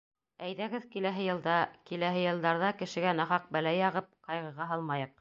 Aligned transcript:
Әйҙәгеҙ 0.45 0.87
киләһе 0.95 1.25
йылда... 1.27 1.59
киләһе 1.91 2.25
йылдарҙа 2.25 2.75
кешегә 2.83 3.15
нахаҡ 3.23 3.49
бәлә 3.59 3.79
яғып 3.81 4.13
ҡайғыға 4.29 4.73
һалмайыҡ! 4.75 5.09